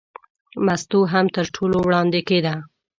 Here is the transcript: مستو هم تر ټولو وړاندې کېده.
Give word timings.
مستو 0.65 0.99
هم 1.13 1.25
تر 1.35 1.45
ټولو 1.55 1.77
وړاندې 1.81 2.19
کېده. 2.27 2.53